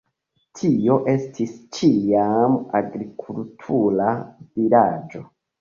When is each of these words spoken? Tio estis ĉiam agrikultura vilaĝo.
Tio 0.59 0.95
estis 1.13 1.53
ĉiam 1.77 2.57
agrikultura 2.81 4.09
vilaĝo. 4.57 5.27